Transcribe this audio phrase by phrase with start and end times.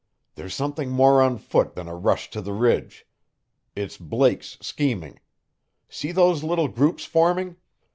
[0.33, 3.05] "There's something more on foot than a rush to the ridge.
[3.75, 5.19] It's Blake's scheming.
[5.89, 7.57] See those little groups forming?